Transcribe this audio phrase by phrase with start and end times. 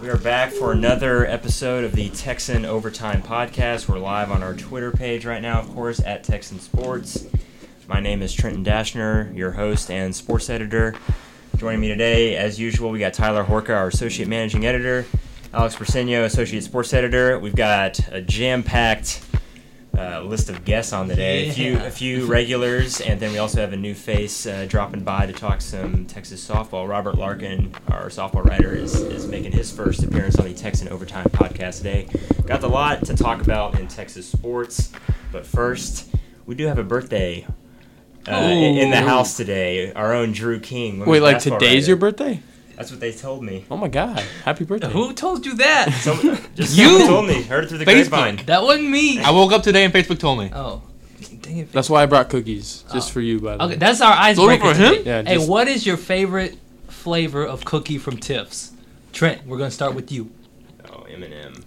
[0.00, 3.86] We are back for another episode of the Texan Overtime Podcast.
[3.86, 7.26] We're live on our Twitter page right now, of course, at Texan Sports.
[7.86, 10.94] My name is Trenton Dashner, your host and sports editor.
[11.58, 15.04] Joining me today, as usual, we got Tyler Horka, our associate managing editor,
[15.52, 17.38] Alex Briseño, associate sports editor.
[17.38, 19.20] We've got a jam-packed
[20.00, 21.48] uh, list of guests on today.
[21.48, 25.04] A few, a few regulars, and then we also have a new face uh, dropping
[25.04, 26.88] by to talk some Texas softball.
[26.88, 31.26] Robert Larkin, our softball writer, is, is making his first appearance on the Texan Overtime
[31.26, 32.08] podcast today.
[32.46, 34.90] Got a lot to talk about in Texas sports,
[35.32, 36.14] but first,
[36.46, 37.46] we do have a birthday
[38.26, 39.92] uh, in, in the house today.
[39.92, 41.04] Our own Drew King.
[41.04, 41.86] Wait, like today's writer.
[41.88, 42.40] your birthday?
[42.80, 43.66] That's what they told me.
[43.70, 44.20] Oh my god!
[44.42, 44.88] Happy birthday!
[44.90, 45.92] Who told you that?
[46.00, 46.18] Some,
[46.54, 47.06] just You!
[47.06, 47.42] told me.
[47.42, 48.08] Heard it through the Facebook.
[48.08, 48.46] grapevine.
[48.46, 49.20] that wasn't me.
[49.20, 50.50] I woke up today and Facebook told me.
[50.54, 50.80] Oh,
[51.42, 51.72] dang it.
[51.72, 52.94] That's why I brought cookies, oh.
[52.94, 53.12] just Oh.
[53.12, 53.64] for you, by the way.
[53.66, 53.78] Okay, way.
[53.78, 54.72] that's our icebreaker.
[54.72, 55.02] for him?
[55.04, 56.56] Yeah, hey, what is your favorite
[56.88, 58.72] flavor of cookie from Tiff's?
[59.12, 60.30] Trent, we're gonna start with you.
[60.90, 61.62] Oh, M&M.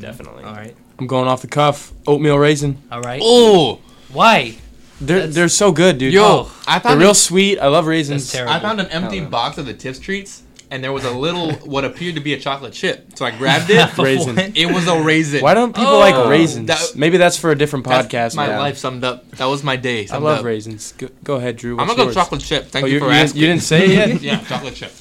[0.00, 0.44] Definitely.
[0.44, 0.74] All right.
[0.98, 1.92] I'm going off the cuff.
[2.06, 2.78] Oatmeal raisin.
[2.90, 3.20] All right.
[3.22, 3.80] Oh,
[4.10, 4.56] Why?
[5.02, 6.14] They're That's- they're so good, dude.
[6.14, 7.58] yo, Oh, I they're real sweet.
[7.58, 8.32] I love That's raisins.
[8.32, 8.54] terrible.
[8.54, 11.84] I found an empty box of the Tiff's treats, and there was a little what
[11.84, 13.16] appeared to be a chocolate chip.
[13.16, 13.96] So I grabbed it.
[13.98, 14.38] Raisin.
[14.54, 15.40] it was a raisin.
[15.42, 15.98] Why don't people Oh.
[15.98, 16.66] like raisins?
[16.68, 18.34] That- Maybe that's for a different podcast.
[18.36, 18.58] My man.
[18.58, 19.30] life summed up.
[19.32, 20.06] That was my day.
[20.10, 20.44] I love up.
[20.44, 20.92] raisins.
[20.98, 21.78] Go, go ahead, Drew.
[21.78, 22.66] I'm gonna go chocolate chip.
[22.66, 23.40] Thank Oh, you you, for you didn't, asking.
[23.40, 24.22] you didn't say it yet.
[24.22, 24.92] yeah, chocolate chip.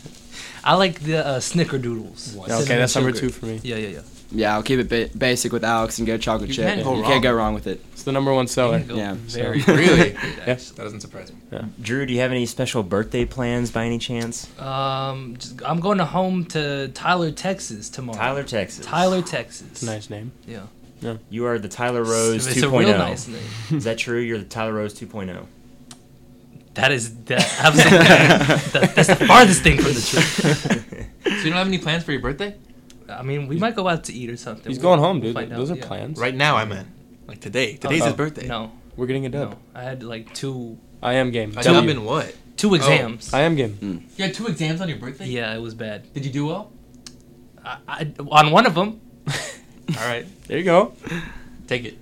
[0.63, 2.35] I like the uh, Snickerdoodles.
[2.37, 3.59] okay, Cinnamon that's number two for me.
[3.63, 3.99] Yeah, yeah, yeah.
[4.35, 6.65] Yeah, I'll keep it ba- basic with Alex and go chocolate You chip.
[6.67, 7.11] can't go you wrong.
[7.11, 7.83] can't go wrong with it.
[7.93, 8.79] It's the number one seller.
[8.79, 9.61] Go Yeah, Very.
[9.61, 10.13] Really?
[10.37, 10.53] Yeah.
[10.55, 11.39] That doesn't surprise me.
[11.81, 14.47] Drew, do you have any special birthday plans by any chance?
[14.59, 18.17] Um, just, I'm going to home to Tyler, Texas tomorrow.
[18.17, 18.85] Tyler, Texas.
[18.85, 19.67] Tyler, Texas.
[19.71, 20.31] It's a nice name.
[20.47, 20.63] Yeah.
[21.01, 21.17] Yeah.
[21.29, 22.63] You are the Tyler Rose It's 2.0.
[22.63, 23.41] a real nice name.
[23.71, 24.19] Is that true?
[24.19, 25.05] You're the Tyler Rose oh?
[25.05, 25.45] 2.0.
[26.75, 27.97] That is that absolutely.
[28.79, 30.91] that, that's the farthest thing from the truth.
[31.25, 32.53] So you don't have any plans for your birthday?
[33.09, 34.67] I mean, we might go out to eat or something.
[34.69, 35.49] He's We'll- going home, we'll dude.
[35.51, 35.87] Those out, are yeah.
[35.87, 36.19] plans.
[36.19, 36.87] Right now, I meant
[37.27, 37.75] like today.
[37.75, 38.05] Today's Oh.
[38.05, 38.47] his birthday.
[38.47, 39.51] No, We're getting a dub.
[39.51, 39.57] no.
[39.73, 41.51] I had like two I am game.
[41.57, 41.73] A W.
[41.81, 42.35] dub in what?
[42.57, 43.33] two exams.
[43.33, 43.77] I am game.
[43.81, 44.17] Mm.
[44.17, 45.27] You had two exams on your birthday.
[45.27, 46.11] yeah, it was bad.
[46.13, 46.71] Did you do well?
[47.63, 50.93] I, I, on one of them, All right, There you go.
[51.67, 51.97] take it.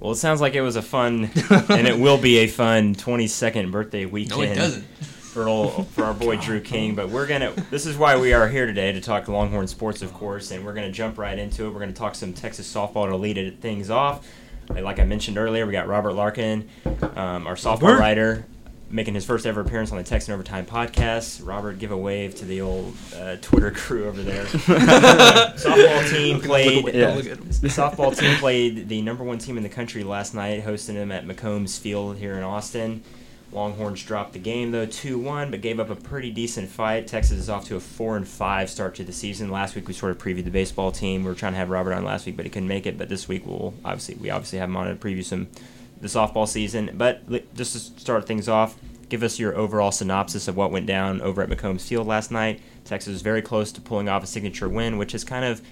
[0.00, 1.30] Well, it sounds like it was a fun,
[1.70, 4.38] and it will be a fun 22nd birthday weekend.
[4.40, 4.84] No, it doesn't.
[5.36, 7.50] For, old, for our boy Drew King, but we're gonna.
[7.70, 10.72] This is why we are here today to talk Longhorn sports, of course, and we're
[10.72, 11.74] gonna jump right into it.
[11.74, 14.26] We're gonna talk some Texas softball to lead it, things off.
[14.70, 17.98] Like I mentioned earlier, we got Robert Larkin, um, our softball Robert.
[17.98, 18.46] writer,
[18.88, 21.46] making his first ever appearance on the Texan Overtime podcast.
[21.46, 24.44] Robert, give a wave to the old uh, Twitter crew over there.
[24.46, 26.94] softball team played.
[26.94, 27.14] Yeah.
[27.14, 31.12] The softball team played the number one team in the country last night, hosting them
[31.12, 33.02] at McCombs Field here in Austin.
[33.52, 37.06] Longhorns dropped the game though, two one, but gave up a pretty decent fight.
[37.06, 39.50] Texas is off to a four and five start to the season.
[39.50, 41.22] Last week we sort of previewed the baseball team.
[41.22, 42.98] We were trying to have Robert on last week, but he couldn't make it.
[42.98, 45.48] But this week we'll obviously we obviously have him on to preview some
[46.00, 46.90] the softball season.
[46.94, 48.76] But just to start things off,
[49.08, 52.60] give us your overall synopsis of what went down over at McCombs Field last night.
[52.84, 55.62] Texas was very close to pulling off a signature win, which is kind of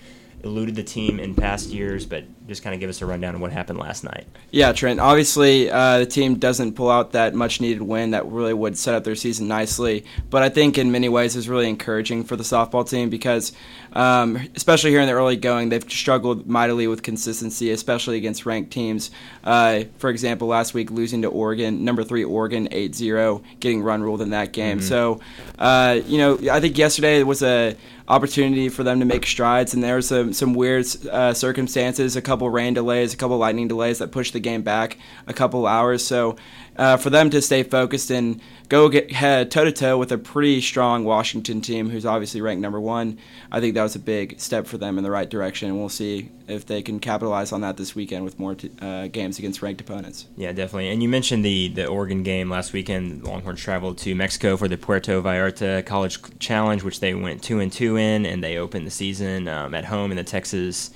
[0.45, 2.07] eluded the team in past years.
[2.07, 4.27] But just kind of give us a rundown of what happened last night.
[4.51, 5.01] Yeah, Trent.
[5.01, 8.95] Obviously, uh, the team doesn't pull out that much needed win that really would set
[8.95, 10.05] up their season nicely.
[10.29, 13.53] But I think in many ways it's really encouraging for the softball team because,
[13.95, 18.71] um, especially here in the early going, they've struggled mightily with consistency, especially against ranked
[18.71, 19.11] teams.
[19.43, 24.21] Uh, for example, last week losing to Oregon, number three Oregon, 8-0, getting run ruled
[24.21, 24.81] in that game.
[24.83, 25.21] So,
[25.59, 29.83] uh, you know, I think yesterday was a opportunity for them to make strides, and
[29.83, 33.99] there were some some weird uh, circumstances, a couple rain delays, a couple lightning delays
[33.99, 36.05] that pushed the game back a couple hours.
[36.05, 36.37] So
[36.77, 40.19] uh, for them to stay focused and go get head toe to toe with a
[40.19, 43.19] pretty strong Washington team, who's obviously ranked number one,
[43.53, 45.69] I think that was a big step for them in the right direction.
[45.69, 49.07] And we'll see if they can capitalize on that this weekend with more t- uh,
[49.09, 50.27] games against ranked opponents.
[50.37, 50.91] Yeah, definitely.
[50.91, 53.25] And you mentioned the the Oregon game last weekend.
[53.25, 57.73] Longhorns traveled to Mexico for the Puerto Vallarta College Challenge, which they went two and
[57.73, 60.91] two in, and they opened the season um, at home in the Texas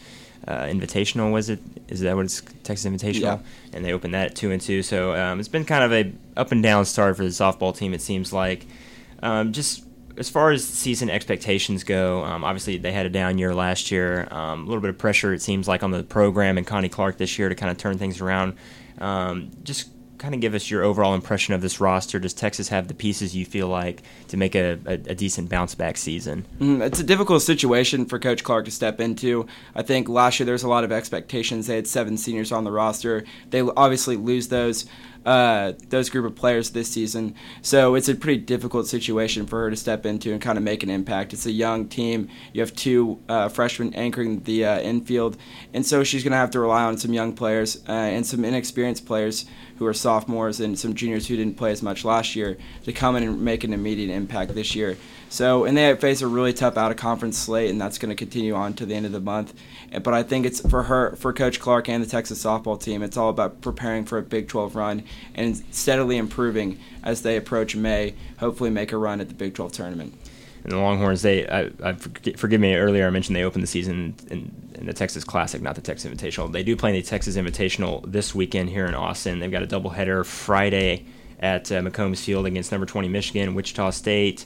[0.46, 1.32] uh, Invitational.
[1.32, 1.60] Was it?
[1.88, 3.20] Is that what it's Texas Invitational?
[3.20, 3.38] Yeah.
[3.72, 4.82] And they opened that at two and two.
[4.82, 7.94] So um, it's been kind of a up and down start for the softball team.
[7.94, 8.66] It seems like.
[9.20, 9.84] Um, just
[10.16, 14.28] as far as season expectations go, um, obviously they had a down year last year.
[14.30, 17.18] Um, a little bit of pressure, it seems like, on the program and Connie Clark
[17.18, 18.54] this year to kind of turn things around.
[18.98, 22.18] Um, just kind of give us your overall impression of this roster.
[22.18, 25.74] Does Texas have the pieces you feel like to make a, a, a decent bounce
[25.74, 26.44] back season?
[26.60, 29.46] Mm, It's a difficult situation for Coach Clark to step into.
[29.74, 31.66] I think last year there was a lot of expectations.
[31.66, 33.24] They had seven seniors on the roster.
[33.50, 34.84] They obviously lose those.
[35.26, 37.34] uh, those group of players this season.
[37.60, 40.82] So it's a pretty difficult situation for her to step into and kind of make
[40.82, 41.34] an impact.
[41.34, 42.28] It's a young team.
[42.54, 45.36] You have two uh, freshmen anchoring the uh, infield,
[45.74, 48.42] and so she's going to have to rely on some young players uh, and some
[48.44, 49.44] inexperienced players
[49.78, 53.16] who are sophomores and some juniors who didn't play as much last year to come
[53.16, 54.96] in and make an immediate impact this year.
[55.30, 58.16] So, and they face a really tough out of conference slate, and that's going to
[58.16, 59.54] continue on to the end of the month.
[60.02, 63.16] But I think it's for her, for Coach Clark and the Texas softball team, it's
[63.16, 65.04] all about preparing for a Big 12 run
[65.34, 69.72] and steadily improving as they approach May, hopefully make a run at the Big 12
[69.72, 70.14] tournament.
[70.64, 74.14] And the Longhorns, they, I, I forgive, me earlier, I mentioned they opened the season
[74.30, 76.52] in, in the Texas Classic, not the Texas Invitational.
[76.52, 79.38] They do play in the Texas Invitational this weekend here in Austin.
[79.38, 81.06] They've got a doubleheader Friday
[81.40, 84.44] at uh, McCombs Field against number 20 Michigan, Wichita State,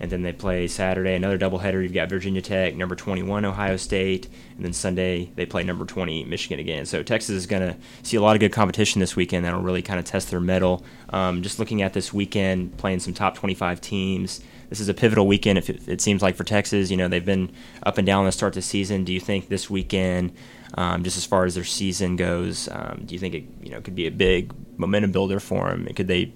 [0.00, 1.82] and then they play Saturday another doubleheader.
[1.82, 6.24] You've got Virginia Tech, number 21 Ohio State, and then Sunday they play number 20
[6.24, 6.84] Michigan again.
[6.84, 9.44] So Texas is going to see a lot of good competition this weekend.
[9.44, 10.84] That'll really kind of test their mettle.
[11.10, 14.40] Um, just looking at this weekend, playing some top 25 teams.
[14.74, 15.56] This is a pivotal weekend.
[15.56, 17.52] If it, it seems like for Texas, you know they've been
[17.84, 19.04] up and down to start of the season.
[19.04, 20.32] Do you think this weekend?
[20.76, 23.80] Um, just as far as their season goes, um, do you think it you know
[23.80, 25.86] could be a big momentum builder for them?
[25.94, 26.34] Could they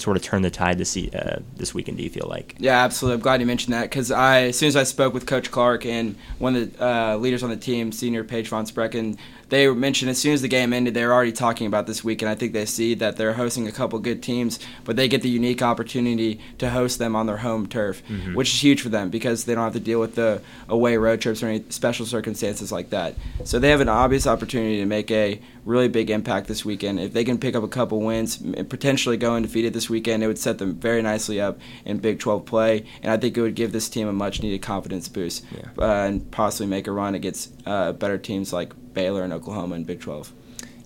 [0.00, 1.98] sort of turn the tide this uh, this weekend?
[1.98, 2.56] Do you feel like?
[2.58, 3.16] Yeah, absolutely.
[3.16, 5.86] I'm glad you mentioned that because I, as soon as I spoke with Coach Clark
[5.86, 9.18] and one of the uh, leaders on the team, Senior Paige von Sprecken,
[9.50, 12.22] they mentioned as soon as the game ended, they were already talking about this week,
[12.22, 15.22] and I think they see that they're hosting a couple good teams, but they get
[15.22, 18.34] the unique opportunity to host them on their home turf, mm-hmm.
[18.34, 21.20] which is huge for them because they don't have to deal with the away road
[21.20, 23.16] trips or any special circumstances like that.
[23.44, 27.00] So they have an obvious opportunity to make a really big impact this weekend.
[27.00, 30.26] If they can pick up a couple wins, and potentially go undefeated this weekend, it
[30.26, 33.54] would set them very nicely up in Big 12 play, and I think it would
[33.54, 35.68] give this team a much needed confidence boost yeah.
[35.78, 39.84] uh, and possibly make a run against uh, better teams like Baylor and Oklahoma in
[39.84, 40.32] Big 12.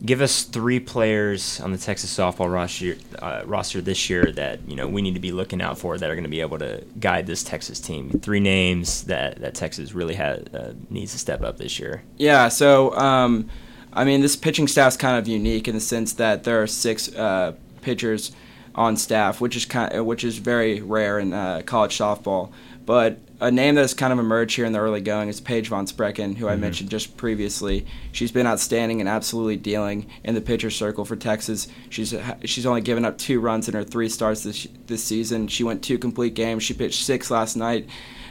[0.04, 4.76] Give us three players on the Texas softball roster uh, roster this year that you
[4.76, 6.84] know we need to be looking out for that are going to be able to
[7.00, 8.10] guide this Texas team.
[8.10, 12.02] Three names that, that Texas really has uh, needs to step up this year.
[12.18, 13.48] Yeah, so um,
[13.94, 17.14] I mean this pitching staff's kind of unique in the sense that there are six
[17.14, 18.32] uh, pitchers
[18.74, 22.52] on staff, which is kind of, which is very rare in uh, college softball.
[22.86, 25.68] But a name that has kind of emerged here in the early going is Paige
[25.68, 26.52] von Sprecken, who mm-hmm.
[26.52, 27.86] I mentioned just previously.
[28.12, 31.68] She's been outstanding and absolutely dealing in the pitcher circle for Texas.
[31.88, 35.48] She's she's only given up two runs in her three starts this this season.
[35.48, 36.62] She went two complete games.
[36.62, 37.88] She pitched six last night.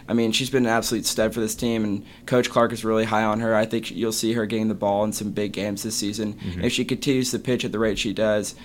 [0.08, 3.06] I mean, she's been an absolute stud for this team, and Coach Clark is really
[3.06, 3.56] high on her.
[3.56, 6.34] I think you'll see her getting the ball in some big games this season.
[6.34, 6.66] Mm-hmm.
[6.66, 8.56] If she continues to pitch at the rate she does,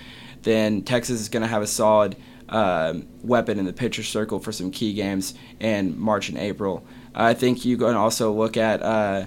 [0.43, 2.17] then Texas is going to have a solid
[2.49, 6.85] uh, weapon in the pitcher circle for some key games in March and April.
[7.15, 9.27] I think you can also look at uh,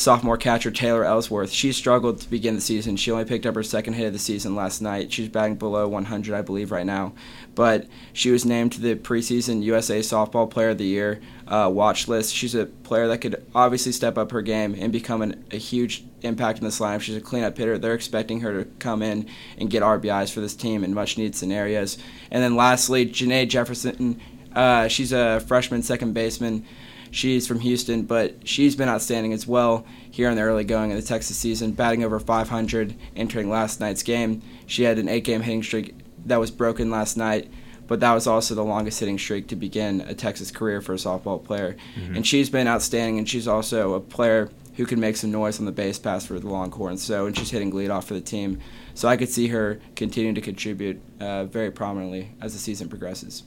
[0.00, 1.50] sophomore catcher Taylor Ellsworth.
[1.50, 2.96] She struggled to begin the season.
[2.96, 5.12] She only picked up her second hit of the season last night.
[5.12, 7.12] She's batting below 100, I believe, right now.
[7.54, 12.08] But she was named to the preseason USA Softball Player of the Year uh, watch
[12.08, 12.34] list.
[12.34, 16.04] She's a player that could obviously step up her game and become an, a huge
[16.22, 17.02] impact in this lineup.
[17.02, 17.76] She's a cleanup hitter.
[17.76, 21.34] They're expecting her to come in and get RBIs for this team in much needed
[21.34, 21.98] scenarios.
[22.30, 24.20] And then lastly, Janae Jefferson.
[24.54, 26.64] Uh, she's a freshman second baseman.
[27.10, 31.00] She's from Houston, but she's been outstanding as well here in the early going of
[31.00, 34.42] the Texas season, batting over 500 entering last night's game.
[34.66, 35.94] She had an eight game hitting streak
[36.26, 37.50] that was broken last night
[37.90, 40.96] but that was also the longest hitting streak to begin a Texas career for a
[40.96, 41.76] softball player.
[41.96, 42.14] Mm-hmm.
[42.14, 45.66] And she's been outstanding, and she's also a player who can make some noise on
[45.66, 47.02] the base pass for the Longhorns.
[47.02, 48.60] So, and she's hitting leadoff for the team.
[48.94, 53.42] So I could see her continuing to contribute uh, very prominently as the season progresses.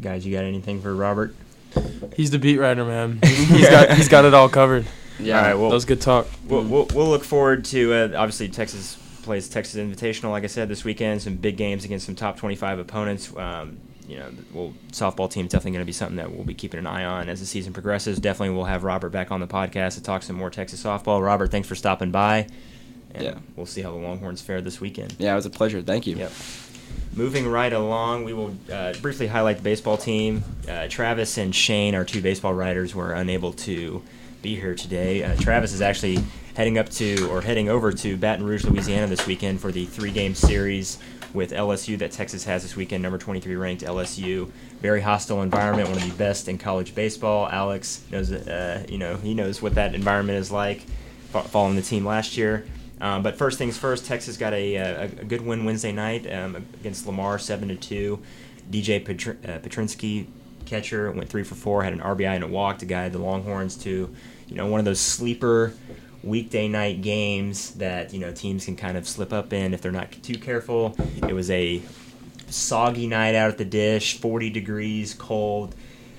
[0.00, 1.34] Guys, you got anything for Robert?
[2.16, 3.20] He's the beat writer, man.
[3.22, 4.86] he's got he's got it all covered.
[5.18, 5.54] Yeah, all right.
[5.54, 6.26] Well, that was good talk.
[6.46, 10.68] We'll, we'll, we'll look forward to uh, obviously Texas plays Texas Invitational, like I said,
[10.68, 11.22] this weekend.
[11.22, 13.36] Some big games against some top 25 opponents.
[13.36, 16.54] Um, you know, well, softball team is definitely going to be something that we'll be
[16.54, 18.18] keeping an eye on as the season progresses.
[18.18, 21.22] Definitely, we'll have Robert back on the podcast to talk some more Texas softball.
[21.22, 22.46] Robert, thanks for stopping by.
[23.14, 23.34] And yeah.
[23.54, 25.14] we'll see how the Longhorns fare this weekend.
[25.18, 25.82] Yeah, it was a pleasure.
[25.82, 26.16] Thank you.
[26.16, 26.32] Yep.
[27.18, 30.44] Moving right along, we will uh, briefly highlight the baseball team.
[30.68, 34.04] Uh, Travis and Shane, our two baseball writers, were unable to
[34.40, 35.24] be here today.
[35.24, 36.20] Uh, Travis is actually
[36.54, 40.12] heading up to or heading over to Baton Rouge, Louisiana this weekend for the three
[40.12, 41.00] game series
[41.34, 44.48] with LSU that Texas has this weekend, number 23 ranked LSU.
[44.80, 47.48] Very hostile environment, one of the best in college baseball.
[47.48, 50.82] Alex knows, uh, you know, he knows what that environment is like
[51.32, 52.64] following the team last year.
[53.00, 56.56] Um, but first things first, Texas got a, a, a good win Wednesday night um,
[56.56, 58.22] against Lamar, seven to two.
[58.70, 60.26] DJ Petr- uh, Petrinsky,
[60.66, 63.76] catcher, went three for four, had an RBI and a walk to guide the Longhorns
[63.78, 64.14] to,
[64.48, 65.72] you know, one of those sleeper
[66.22, 69.92] weekday night games that you know teams can kind of slip up in if they're
[69.92, 70.94] not too careful.
[71.28, 71.82] It was a
[72.48, 75.74] soggy night out at the dish, 40 degrees, cold.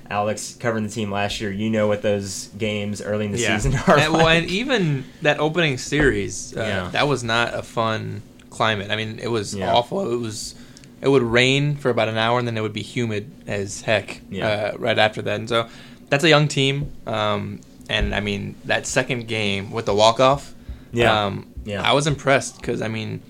[0.10, 3.76] Alex covering the team last year, you know what those games early in the season
[3.88, 3.98] are.
[3.98, 6.90] And, well, and even that opening series, uh, Yeah.
[6.92, 8.90] that was not a fun climate.
[8.92, 9.72] I mean, it was Yeah.
[9.74, 10.12] awful.
[10.12, 10.56] It was.
[11.02, 14.20] It would rain for about an hour, and then it would be humid as heck
[14.30, 14.48] Yeah.
[14.74, 15.36] uh, right after that.
[15.40, 15.68] And so,
[16.10, 16.92] that's a young team.
[17.08, 20.54] Um, and I mean, that second game with the walk off.
[20.92, 21.26] Yeah.
[21.26, 21.82] Um, Yeah.
[21.88, 23.22] I was impressed because I mean,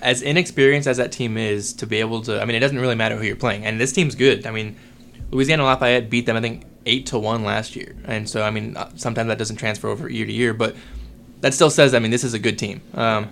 [0.00, 2.94] as inexperienced as that team is, to be able to, I mean, it doesn't really
[2.94, 4.46] matter who you're playing, and this team's good.
[4.46, 4.76] I mean,
[5.34, 8.76] Louisiana Lafayette beat them, I think, eight to one last year, and so I mean,
[8.76, 10.76] uh, sometimes that doesn't transfer over year to year, but
[11.40, 12.80] that still says, I mean, this is a good team.
[12.94, 13.28] Um,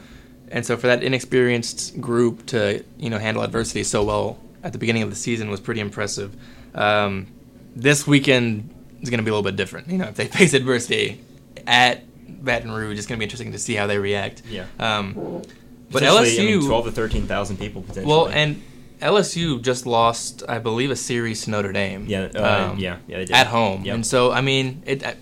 [0.51, 4.79] and so for that inexperienced group to you know handle adversity so well at the
[4.79, 6.35] beginning of the season was pretty impressive.
[6.75, 7.27] Um,
[7.75, 8.69] this weekend
[9.01, 9.89] is going to be a little bit different.
[9.89, 11.21] You know, if they face adversity
[11.67, 12.03] at
[12.45, 14.43] Baton Rouge, it's going to be interesting to see how they react.
[14.49, 14.67] Yeah.
[14.79, 15.43] Um,
[15.91, 18.07] but Potentially, I LSU, mean, 12 to 13,000 people potentially.
[18.07, 18.63] well, and
[19.03, 22.07] LSU just lost, I believe, a series to Notre Dame.
[22.07, 23.37] yeah, uh, um, yeah, yeah, they did.
[23.37, 23.95] at home, Yep.
[23.95, 25.13] and so I mean, it, uh,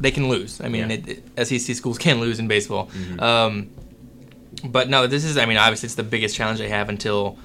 [0.00, 0.60] they can lose.
[0.60, 0.98] I mean, Yeah.
[1.36, 2.88] it, SEC schools can lose in baseball.
[2.96, 3.20] Mhm.
[3.20, 3.70] Um,
[4.64, 5.36] but no, this is.
[5.36, 7.38] I mean, obviously, it's the biggest challenge they have until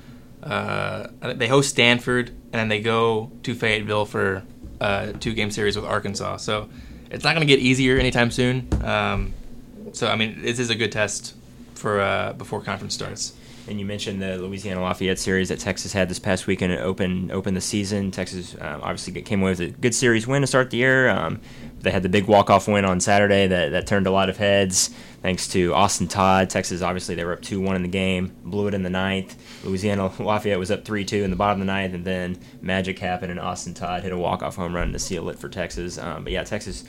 [0.44, 4.44] uh, they host Stanford, and then they go to Fayetteville for
[4.80, 6.38] a two-game series with Arkansas.
[6.38, 6.70] So
[7.12, 8.68] it's not going to get easier anytime soon.
[8.84, 9.34] Um,
[9.94, 11.36] so I mean, this is a good test
[11.76, 13.34] for uh, before conference starts.
[13.68, 17.32] And you mentioned the Louisiana Lafayette series that Texas had this past weekend and open
[17.32, 18.12] open the season.
[18.12, 21.10] Texas um, obviously came away with a good series win to start the year.
[21.10, 21.39] Um,
[21.80, 24.38] they had the big walk off win on Saturday that, that turned a lot of
[24.38, 24.89] heads
[25.22, 26.50] thanks to Austin Todd.
[26.50, 29.36] Texas obviously they were up two one in the game, blew it in the ninth.
[29.63, 33.00] Louisiana Lafayette was up three two in the bottom of the ninth, and then magic
[33.00, 35.98] happened and Austin Todd hit a walk off home run to seal it for Texas.
[35.98, 36.84] Um, but yeah, Texas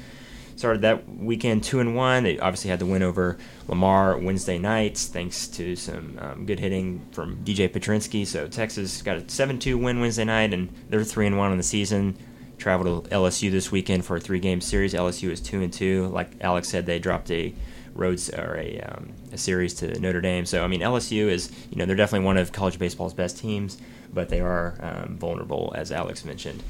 [0.62, 2.23] started that weekend two and one.
[2.23, 7.04] They obviously had the win over Lamar Wednesday nights, thanks to some um, good hitting
[7.11, 8.25] from DJ Petrinsky.
[8.25, 11.57] So Texas got a seven two win Wednesday night, and they're three and one on
[11.57, 12.16] the season.
[12.59, 14.95] Traveled to LSU this weekend for a three game series.
[14.95, 16.07] LSU is two and two.
[16.07, 17.52] Like Alex said, they dropped a
[17.92, 20.47] roads or a, um, a series to Notre Dame.
[20.47, 23.78] So I mean, LSU is you know they're definitely one of college baseball's best teams,
[24.14, 26.62] but they are um, vulnerable as Alex mentioned.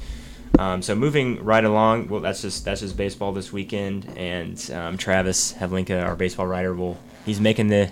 [0.59, 4.97] Um, so moving right along, well, that's just that's just baseball this weekend, and um,
[4.97, 7.91] Travis Havlinka, our baseball writer, will he's making the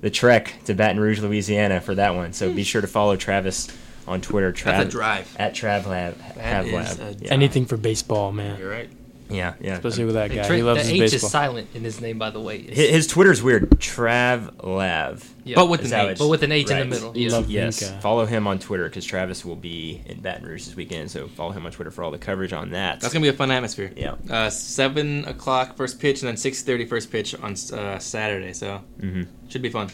[0.00, 2.32] the trek to Baton Rouge, Louisiana for that one.
[2.32, 3.68] So be sure to follow Travis
[4.08, 4.52] on Twitter.
[4.52, 5.36] Trav, That's a drive.
[5.38, 6.34] at TravLab.
[6.34, 7.00] That is Havlab.
[7.20, 7.32] a- yeah.
[7.32, 8.58] Anything for baseball, man.
[8.58, 8.90] You're right.
[9.32, 9.74] Yeah, yeah.
[9.74, 10.46] Especially with that The guy.
[10.46, 11.26] tra- he loves the his H baseball.
[11.26, 12.62] is silent in his name, by the way.
[12.62, 13.70] His, his Twitter's weird.
[13.70, 15.24] TravLav.
[15.44, 15.54] yeah.
[15.56, 16.18] But with Is an H.
[16.18, 17.32] But with an H in the middle, You yeah.
[17.34, 18.00] love Yes, Vinka.
[18.00, 21.10] follow him on Twitter because Travis will be in Baton Rouge this weekend.
[21.10, 23.00] So follow him on Twitter for all the coverage on that.
[23.00, 23.92] That's gonna be a fun atmosphere.
[23.96, 24.14] Yeah.
[24.30, 28.52] Uh, seven o'clock first pitch, and then six thirty first pitch on uh, Saturday.
[28.52, 29.88] So hmm should be fun.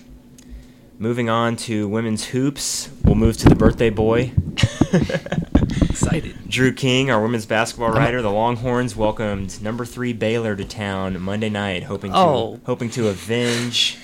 [1.00, 4.32] Moving on to women's hoops, we'll move to the birthday boy.
[6.02, 6.36] Excited.
[6.48, 11.48] Drew King, our women's basketball writer, the Longhorns welcomed number three Baylor to town Monday
[11.48, 12.60] night, hoping to Oh.
[12.66, 13.98] hoping to avenge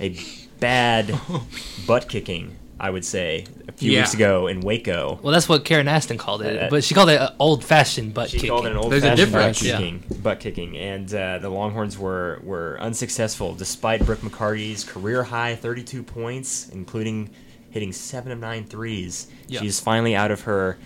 [0.00, 0.16] a
[0.58, 1.18] bad
[1.86, 2.56] butt kicking.
[2.80, 4.00] I would say a few Yeah.
[4.00, 5.20] weeks ago in Waco.
[5.22, 8.30] Well, that's what Karen Aston called it, Uh, but she called it uh, old-fashioned butt
[8.30, 8.50] She kicking.
[8.50, 9.62] called it an There's a old-fashioned butt difference.
[10.10, 10.16] Yeah.
[10.22, 16.02] butt kicking, and uh, the Longhorns were were unsuccessful despite Brooke McCarty's career high 32
[16.02, 17.28] points, including
[17.70, 19.26] hitting seven of nine threes.
[19.46, 19.60] Yeah.
[19.60, 20.78] She's finally out of her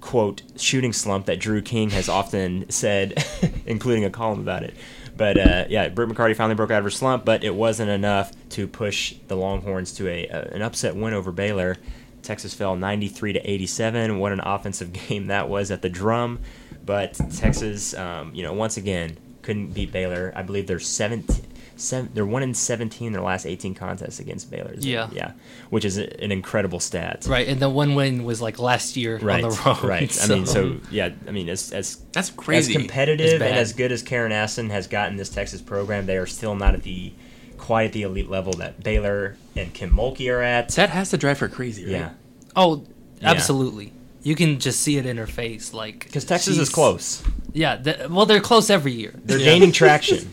[0.00, 3.24] quote shooting slump that Drew King has often said,
[3.66, 4.74] including a column about it.
[5.16, 8.32] But uh, yeah, Brooke McCarty finally broke out of her slump, but it wasn't enough
[8.50, 11.76] to push the Longhorns to a, a an upset win over Baylor.
[12.22, 14.18] Texas fell 93 to 87.
[14.18, 16.40] What an offensive game that was at the drum.
[16.84, 20.32] But Texas, um, you know, once again couldn't beat Baylor.
[20.34, 21.44] I believe they're 17.
[21.80, 24.74] Seven, they're one in 17 in their last 18 contests against Baylor.
[24.78, 25.08] Yeah.
[25.12, 25.32] yeah,
[25.70, 27.26] which is an incredible stat.
[27.28, 29.82] Right, and the one win was like last year Right, on the road.
[29.84, 30.18] right.
[30.22, 32.74] I mean, so yeah, I mean, as as That's crazy.
[32.74, 36.26] as competitive and as good as Karen Aston has gotten this Texas program, they are
[36.26, 37.12] still not at the
[37.58, 40.70] quite at the elite level that Baylor and Kim Mulkey are at.
[40.70, 41.92] That has to drive her crazy, right?
[41.92, 42.10] Yeah,
[42.56, 42.84] oh,
[43.20, 43.30] Yeah.
[43.30, 43.92] absolutely.
[44.22, 47.22] You can just see it in her face, like because Texas is close.
[47.52, 49.12] Yeah, th- well, they're close every year.
[49.24, 49.44] They're Yeah.
[49.46, 50.28] gaining traction,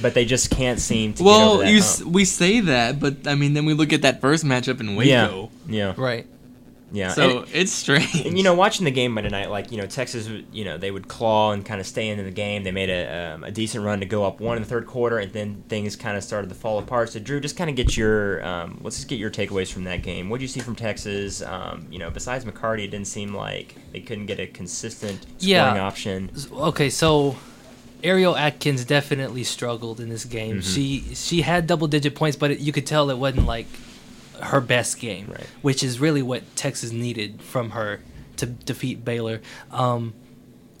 [0.00, 1.18] but they just can't seem to.
[1.18, 1.84] get Well, over that you hump.
[1.84, 4.96] s- we say that, but I mean, then we look at that first matchup in
[4.96, 5.50] Waco.
[5.68, 6.26] yeah, Right.
[6.92, 7.08] Yeah.
[7.08, 8.14] So And- it's strange.
[8.26, 10.90] And, you know, watching the game Monday night, like you know, Texas, you know, they
[10.90, 12.62] would claw and kind of stay into the game.
[12.64, 15.18] They made a, um, a decent run to go up one in the third quarter,
[15.18, 17.10] and then things kind of started to fall apart.
[17.10, 20.02] So, Drew, just kind of get your um, let's just get your takeaways from that
[20.02, 20.28] game.
[20.28, 21.42] What did you see from Texas?
[21.42, 25.48] Um, you know, besides McCarty, it didn't seem like they couldn't get a consistent scoring
[25.50, 25.80] Yeah.
[25.80, 26.30] option.
[26.52, 27.36] Okay, so
[28.02, 30.60] Ariel Atkins definitely struggled in this game.
[30.60, 33.66] She she had double digit points, but it, you could tell it wasn't like
[34.42, 35.46] her best game, Right.
[35.62, 38.00] which is really what Texas needed from her
[38.36, 39.40] to defeat Baylor.
[39.70, 40.14] Um,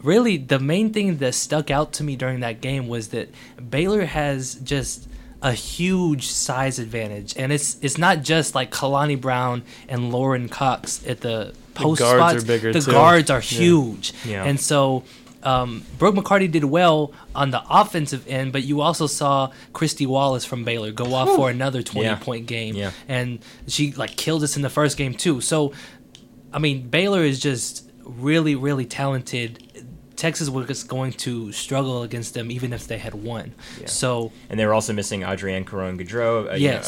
[0.02, 3.30] really, the main thing that stuck out to me during that game was that
[3.70, 5.06] Baylor has just
[5.42, 11.04] a huge size advantage, and it's it's not just like Kalani Brown and Lauren Cox
[11.06, 12.44] at the post guards spots.
[12.44, 12.90] are bigger, the too.
[12.92, 13.58] guards are Yeah.
[13.58, 14.44] huge, Yeah.
[14.44, 15.02] and so.
[15.44, 20.44] Um, Brooke McCarty did well on the offensive end, but you also saw Kristy Wallace
[20.44, 22.14] from Baylor go off for another twenty Yeah.
[22.16, 22.92] point game, Yeah.
[23.08, 25.40] and she like killed us in the first game too.
[25.40, 25.72] So,
[26.52, 29.86] I mean, Baylor is just really, really talented.
[30.14, 33.54] Texas was going to struggle against them even if they had won.
[33.80, 33.86] Yeah.
[33.86, 36.82] So, And they were also missing Audrey-Ann Caron Goudreau, a, you know,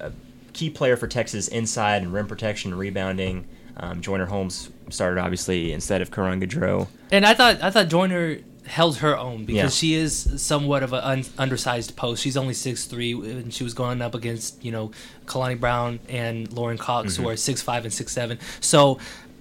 [0.00, 0.12] a, a
[0.54, 3.44] key player for Texas inside and rim protection and rebounding.
[3.76, 6.88] Um, Joyner Holmes started obviously instead of Caron Goudreau.
[7.10, 9.68] and I thought I thought Joyner held her own because Yeah.
[9.70, 12.22] she is somewhat of an un- undersized post.
[12.22, 14.92] She's only six three, and she was going up against you know
[15.26, 17.22] Kalani Brown and Lauren Cox, Mm-hmm.
[17.24, 18.38] who are six five and six seven.
[18.60, 18.98] So.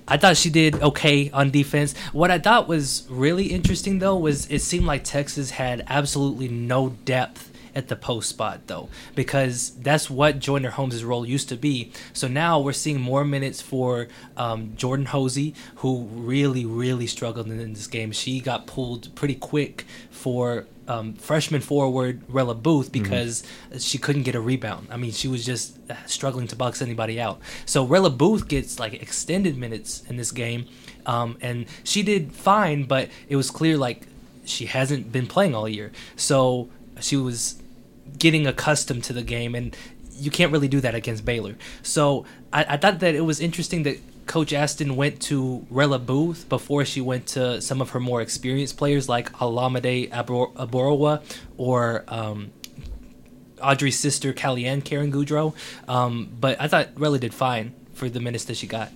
[0.08, 1.94] I thought she did okay on defense.
[2.12, 6.90] What I thought was really interesting, though, was it seemed like Texas had absolutely no
[7.06, 11.92] depth at the post spot, though, because that's what Joyner Holmes' role used to be.
[12.14, 17.74] So now we're seeing more minutes for um, Jordan Hosey, who really, really struggled in
[17.74, 18.12] this game.
[18.12, 23.44] She got pulled pretty quick for um, freshman forward Rella Booth because
[23.80, 24.88] she couldn't get a rebound.
[24.92, 27.40] I mean, she was just uh, struggling to box anybody out.
[27.66, 30.66] So Rella Booth gets like extended minutes in this game,
[31.06, 34.08] um, and she did fine, but it was clear like
[34.44, 35.92] she hasn't been playing all year.
[36.16, 37.61] So she was
[38.18, 39.76] getting accustomed to the game, and
[40.14, 41.56] you can't really do that against Baylor.
[41.84, 46.48] So I, I thought that it was interesting that Coach Aston went to Rella Booth
[46.48, 51.22] before she went to some of her more experienced players like Olamide Abor- Aborowa
[51.58, 52.52] or um,
[53.62, 55.54] Audrey's sister, Kellyanne Karen Goudreau.
[55.88, 58.92] Um, but I thought Rella did fine for the minutes that she got.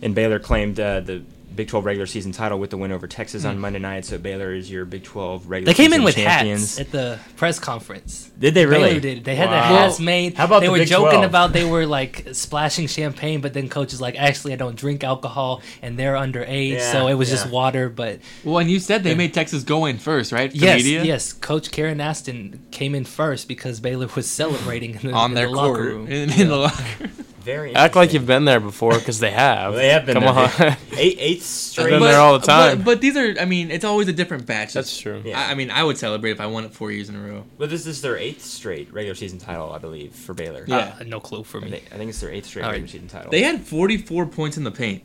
[0.00, 1.22] And Baylor claimed uh, the
[1.56, 4.04] Big 12 regular season title with the win over Texas on Monday night.
[4.04, 5.64] So Baylor is your Big 12 regular Hmm.
[5.66, 6.76] They came season in with champions.
[6.76, 8.30] hats at the press conference.
[8.38, 8.88] Did they really?
[8.90, 9.24] Baylor did.
[9.24, 10.34] They had their hats made.
[10.34, 11.24] How about they the were Big joking 12?
[11.24, 15.02] about they were like splashing champagne, but then coach is like, actually, I don't drink
[15.02, 17.88] alcohol, and they're underage, Yeah, so it was just water.
[17.88, 20.50] But Well, and you said they made Texas go in first, right?
[20.50, 21.04] For yes, media?
[21.04, 25.34] yes, Coach Karen Aston came in first because Baylor was celebrating in the, On in
[25.34, 26.06] their the locker court room.
[26.08, 27.10] in, in the locker.
[27.46, 29.74] Very Act like you've been there before, because they have.
[29.74, 30.70] They have been Come there.
[30.70, 30.76] on.
[30.98, 31.90] Eight, eighth straight.
[31.90, 32.78] been there all the time.
[32.78, 34.72] But, but these are, I mean, it's always a different batch.
[34.72, 35.22] That's true.
[35.24, 35.40] Yeah.
[35.40, 37.44] I, I mean, I would celebrate if I won it four years in a row.
[37.56, 40.64] But this is their eighth straight regular season title, I believe, for Baylor.
[40.66, 40.96] Yeah.
[41.00, 41.70] Uh, no clue for me.
[41.70, 42.82] think, I think it's their eighth straight All right.
[42.82, 43.30] regular season title.
[43.30, 45.04] They had 44 points in the paint.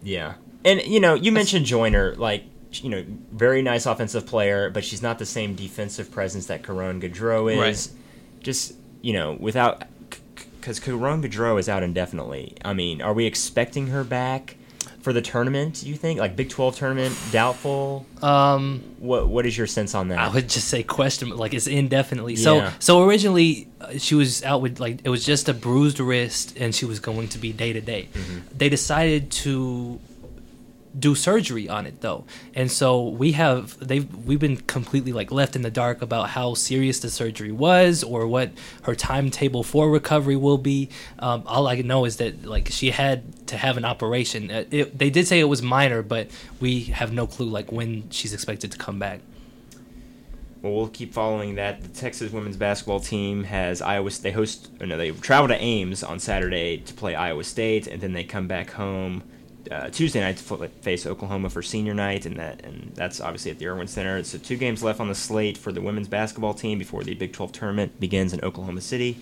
[0.00, 0.34] Yeah.
[0.64, 5.02] And you know, you mentioned Joyner, like you know, very nice offensive player, but she's
[5.02, 7.88] not the same defensive presence that Caron Goudreau is.
[7.88, 7.98] Right.
[8.44, 9.82] Just you know, without
[10.68, 12.54] because Caron Goudreau is out indefinitely.
[12.62, 14.56] I mean, are we expecting her back
[15.00, 15.82] for the tournament?
[15.82, 17.16] You think like Big Twelve tournament?
[17.32, 18.04] Doubtful.
[18.20, 20.18] Um, What What is your sense on that?
[20.18, 22.36] I would just say question, like it's indefinitely.
[22.36, 22.72] So Yeah.
[22.80, 26.74] so originally uh, she was out with like it was just a bruised wrist, and
[26.74, 28.08] she was going to be day to day.
[28.54, 29.98] They decided to
[30.98, 35.30] do surgery on it though, and so we have they have we've been completely like
[35.30, 38.50] left in the dark about how serious the surgery was or what
[38.82, 40.88] her timetable for recovery will be.
[41.18, 44.50] Um, all I know is that like she had to have an operation.
[44.50, 46.28] Uh, It, they did say it was minor, but
[46.60, 49.20] we have no clue like when she's expected to come back.
[50.62, 51.82] Well, we'll keep following that.
[51.82, 54.10] The Texas women's basketball team has Iowa.
[54.10, 54.70] They host.
[54.80, 58.48] No, they travel to Ames on Saturday to play Iowa State, and then they come
[58.48, 59.22] back home
[59.70, 63.50] uh, Tuesday night to fo- face Oklahoma for senior night, and that and that's obviously
[63.50, 64.22] at the Erwin Center.
[64.24, 67.32] So two games left on the slate for the women's basketball team before the Big
[67.32, 69.18] 12 tournament begins in Oklahoma City,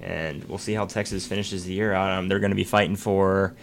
[0.00, 2.10] and we'll see how Texas finishes the year out.
[2.10, 3.54] Um, they're going to be fighting for.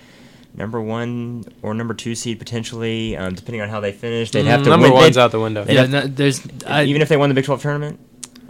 [0.53, 4.31] Number one or number two seed potentially, um, depending on how they finish.
[4.31, 4.95] They'd have to Number win.
[4.95, 5.63] one's they'd- out the window.
[5.63, 8.01] They'd Yeah, have- no, there's I, even if they won the Big 12 tournament,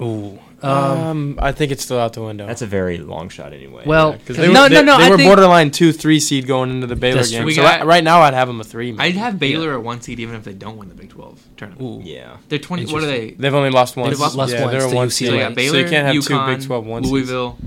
[0.01, 0.39] ooh.
[0.63, 2.45] Um, Um, I think it's still out the window.
[2.45, 3.83] that's a very long shot anyway.
[3.85, 4.97] well, because no, they, were, no, they, no.
[4.99, 7.37] they I were think, borderline two, three seed going into the Baylor game.
[7.39, 7.45] true.
[7.47, 8.95] We So got- right, right now, I'd have them a three.
[8.99, 11.81] I'd have Baylor at one seed even if they don't win the Big 12 tournament.
[11.81, 12.07] ooh.
[12.07, 12.37] yeah.
[12.49, 12.93] They're 20.
[12.93, 13.31] What are they?
[13.31, 14.19] They've only lost once.
[14.19, 15.29] lost- lost yeah, once they're a one seed.
[15.29, 17.11] So you got Baylor, so you can't have UConn, two Big 12 one seeds.
[17.11, 17.57] Louisville,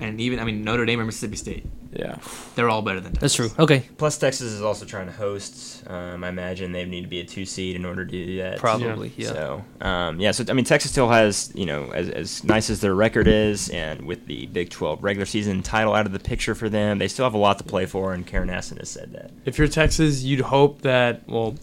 [0.00, 1.64] and even I mean Notre Dame or Mississippi State.
[1.92, 2.16] Yeah.
[2.54, 3.50] They're all better than That's true.
[3.58, 5.86] Okay, Plus, Texas is also trying to host.
[5.86, 8.58] Um, I imagine they need to be a two seed in order to do that.
[8.58, 9.12] probably.
[9.16, 9.28] Yeah.
[9.28, 10.30] So, um, yeah.
[10.30, 13.68] So, I mean, Texas still has, you know, as, as nice as their record is,
[13.70, 17.08] and with the Big 12 regular season title out of the picture for them, they
[17.08, 19.30] still have a lot to play for, and Karen Aston has said that.
[19.44, 21.56] If you're Texas, you'd hope that well,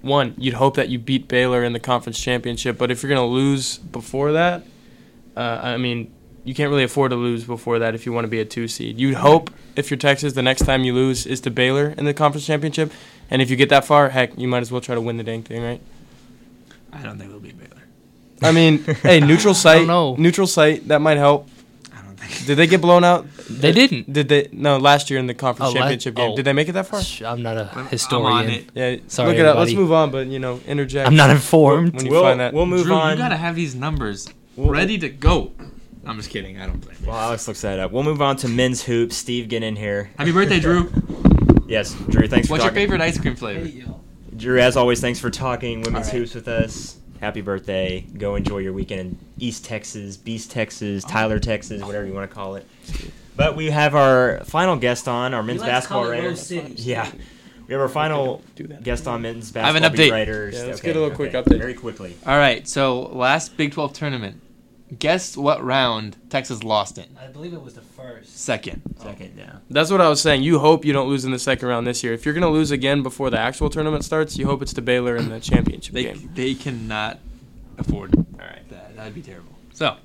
[0.00, 3.26] one, you'd hope that you beat Baylor in the conference championship, but if you're gonna
[3.26, 4.64] lose before that,
[5.36, 6.12] uh, I mean,
[6.44, 8.66] you can't really afford to lose before that if you want to be a two
[8.68, 8.98] seed.
[8.98, 12.14] You'd hope if you're Texas, the next time you lose is to Baylor in the
[12.14, 12.92] conference championship,
[13.30, 15.24] and if you get that far, heck, you might as well try to win the
[15.24, 15.80] dang thing, right?
[16.92, 17.82] I don't think they'll beat Baylor.
[18.42, 20.14] I mean, hey, neutral site, know.
[20.16, 21.48] neutral site, that might help.
[21.94, 22.46] I don't think.
[22.46, 23.26] Did they get blown out?
[23.48, 24.12] They didn't.
[24.12, 24.48] Did they?
[24.52, 26.32] No, last year in the conference Oh, la- championship game.
[26.32, 26.36] oh.
[26.36, 27.00] Did they make it that far?
[27.00, 28.26] Oh, I'm not a I'm- I'm historian.
[28.36, 28.64] on it.
[28.74, 28.96] Yeah.
[29.06, 29.56] Sorry, look it up.
[29.58, 31.06] Let's move on, but you know, interject.
[31.06, 31.94] I'm not informed.
[31.94, 32.52] When you we'll, find that.
[32.52, 33.12] we'll move Drew, on.
[33.12, 35.52] you gotta have these numbers We'll- ready to go.
[36.04, 36.60] I'm just kidding.
[36.60, 36.96] I don't blame.
[37.06, 37.90] Well, Alex looks that up.
[37.90, 39.16] Uh, we'll move on to men's hoops.
[39.16, 40.10] Steve, get in here.
[40.18, 40.92] Happy birthday, Drew.
[41.68, 42.26] Yes, Drew.
[42.28, 42.74] Thanks for What's your talking.
[42.74, 43.70] favorite ice cream flavor?
[44.36, 46.20] Drew, as always, thanks for talking women's All right.
[46.20, 46.96] hoops with us.
[47.20, 48.00] Happy birthday.
[48.18, 50.54] Go enjoy your weekend in East Texas, Beast Oh.
[50.54, 52.66] Texas, Tyler, Texas, whatever you want to call it.
[53.36, 56.32] But we have our final guest on, our men's basketball writer.
[56.76, 57.10] Yeah.
[57.68, 58.42] We have our final
[58.82, 60.12] guest on men's have basketball an beat update.
[60.12, 60.54] writers.
[60.56, 61.30] Yeah, let's Okay, get a little okay.
[61.30, 61.58] quick update.
[61.58, 62.16] Very quickly.
[62.26, 62.66] All right.
[62.66, 64.40] So last Big 12 tournament.
[64.98, 67.06] Guess what round Texas lost in?
[67.20, 68.38] I believe it was the first.
[68.38, 68.82] Second.
[69.00, 69.04] Oh.
[69.04, 69.56] Second, yeah.
[69.70, 70.42] That's what I was saying.
[70.42, 72.12] You hope you don't lose in the second round this year.
[72.12, 75.16] If you're gonna lose again before the actual tournament starts, you hope it's to Baylor
[75.16, 76.30] in the championship They game.
[76.34, 77.20] they cannot
[77.78, 78.68] afford All right.
[78.70, 78.96] that.
[78.96, 79.52] That'd be terrible.
[79.72, 79.96] So,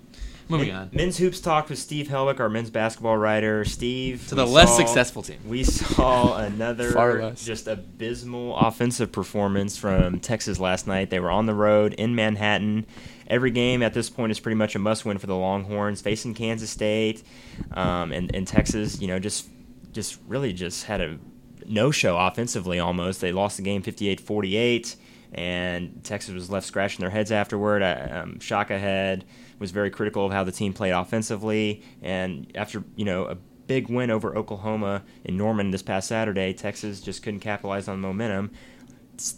[0.48, 3.66] moving Men- on Men's hoops talk with Steve Helwick, our men's basketball writer.
[3.66, 4.26] Steve.
[4.30, 5.40] to the less saw- successful team.
[5.46, 7.44] We saw another Far less.
[7.44, 11.10] just abysmal offensive performance from Texas last night.
[11.10, 12.86] They were on the road in Manhattan.
[13.28, 16.70] Every game at this point is pretty much a must-win for the Longhorns, facing Kansas
[16.70, 17.24] State
[17.72, 19.02] um, and, and Texas.
[19.02, 19.50] You know, just
[19.92, 21.18] just really just had a
[21.66, 23.20] no-show offensively almost.
[23.20, 24.96] They lost the game 58-48,
[25.34, 27.84] and Texas was left scratching their heads afterward.
[27.84, 29.26] I, um, Shaka had
[29.60, 33.36] was very critical of how the team played offensively, and after you know a
[33.68, 38.08] big win over Oklahoma in Norman this past Saturday, Texas just couldn't capitalize on the
[38.08, 38.52] momentum.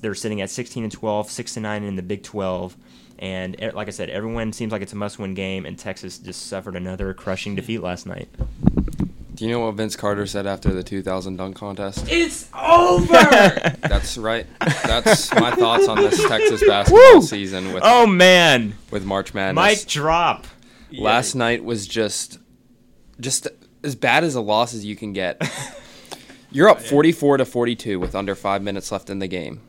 [0.01, 2.75] They're sitting at 16 and 12, 6 and 9 in the Big 12.
[3.19, 6.47] And eh, like I said, everyone seems like it's a must-win game, and Texas just
[6.47, 8.29] suffered another crushing defeat last night.
[9.35, 12.05] Do you know what Vince Carter said after the 2000 dunk contest?
[12.09, 13.07] It's over.
[13.13, 14.45] That's right.
[14.59, 17.21] That's my thoughts on this Texas basketball Woo!
[17.21, 19.83] season with Oh man, with March Madness.
[19.83, 20.45] mic drop.
[20.91, 22.39] Last night was just
[23.21, 23.47] just
[23.83, 25.41] as bad as a loss as you can get.
[26.51, 29.61] You're up 44 to 42 with under 5 minutes left in the game.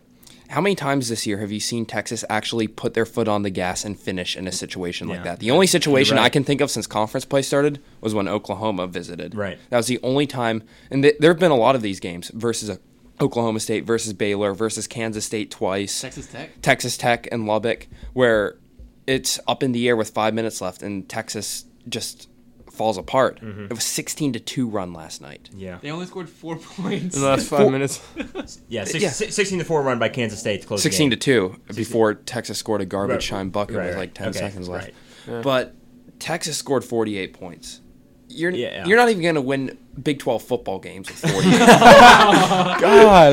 [0.51, 3.51] How many times this year have you seen Texas actually put their foot on the
[3.51, 5.23] gas and finish in a situation like Yeah.
[5.25, 5.39] that?
[5.41, 6.25] The only situation right.
[6.25, 9.35] I can think of since conference play started was when Oklahoma visited.
[9.37, 9.59] Right.
[9.71, 12.31] That was the only time, and th- there have been a lot of these games
[12.35, 12.79] versus a
[13.21, 16.01] Oklahoma State versus Baylor versus Kansas State twice.
[16.01, 16.63] Texas Tech.
[16.63, 18.57] Texas Tech and Lubbock, where
[19.07, 22.29] it's up in the air with five minutes left, and Texas just
[22.81, 23.41] falls apart.
[23.43, 23.65] Mm-hmm.
[23.65, 25.51] It was sixteen to two run last night.
[25.55, 27.15] Yeah, They only scored four points.
[27.15, 28.01] In the last five minutes.
[28.71, 29.11] yeah, six, Yeah.
[29.11, 30.81] 16 to four run by Kansas State to close.
[30.81, 31.19] the Sixteen game.
[31.19, 33.37] to two before Texas scored a garbage Right.
[33.39, 34.87] time bucket Right, with like ten Okay, seconds left.
[34.87, 34.95] right.
[35.29, 35.43] Yeah.
[35.43, 35.75] But
[36.19, 37.83] Texas scored forty eight points.
[38.29, 38.87] You're Yeah.
[38.87, 41.59] you're not even going to win Big Twelve football games with forty eight.
[41.59, 42.81] God,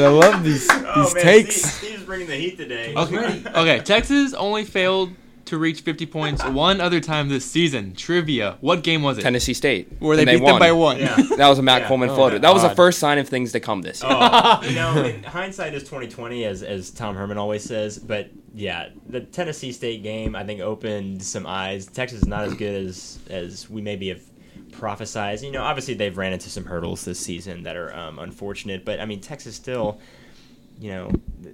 [0.02, 1.56] I love these these Oh, man, takes.
[1.56, 2.94] Steve, Steve's bringing the heat today.
[2.96, 3.44] Okay.
[3.56, 3.80] okay.
[3.80, 5.12] Texas only failed
[5.48, 7.94] to reach 50 points one other time this season.
[7.96, 8.58] Trivia.
[8.62, 9.22] What game was it?
[9.22, 11.00] Tennessee State, Where they and beat them by one.
[11.00, 11.16] Yeah.
[11.38, 11.88] That was a Matt Yeah.
[11.88, 12.40] Coleman Oh, floater.
[12.40, 14.12] That was the first sign of things to come this year.
[14.14, 18.00] Oh, you know, in hindsight is twenty twenty, as as Tom Herman always says.
[18.00, 21.86] But yeah, the Tennessee State game I think opened some eyes.
[21.86, 24.22] Texas is not as good as as we maybe have
[24.72, 25.44] prophesized.
[25.44, 28.86] You know, obviously they've ran into some hurdles this season that are um, unfortunate.
[28.86, 30.00] But I mean, Texas still,
[30.80, 31.12] you know,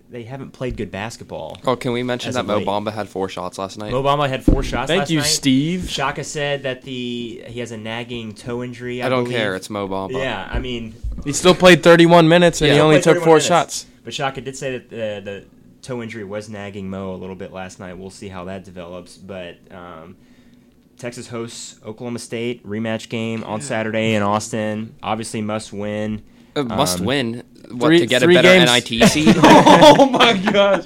[0.10, 1.58] they haven't played good basketball.
[1.66, 2.68] Oh, can we mention that of Mo late.
[2.68, 3.94] Bamba had four shots last night?
[3.94, 4.88] Obama had four shots.
[4.88, 5.26] Thank last you, night.
[5.28, 5.90] Steve.
[5.90, 9.02] Shaka said that the he has a nagging toe injury.
[9.02, 9.38] I, I don't believe.
[9.38, 9.56] care.
[9.56, 10.14] It's Mo Bamba.
[10.20, 10.48] yeah.
[10.52, 12.74] I mean, He still played 31 minutes and Yeah.
[12.76, 13.46] he only took four minutes.
[13.46, 13.86] shots.
[14.04, 15.46] But Shaka did say that the, the
[15.82, 17.98] toe injury was nagging Mo a little bit last night.
[17.98, 19.16] We'll see how that develops.
[19.18, 20.18] But um,
[20.98, 24.96] Texas hosts Oklahoma State rematch game on Saturday in Austin.
[25.02, 26.24] Obviously, must win.
[26.56, 27.44] Uh, must Um, win.
[27.72, 29.36] What three- to get a better games- NIT seed?
[29.38, 30.86] oh my gosh.